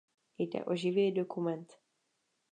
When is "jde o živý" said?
0.37-1.11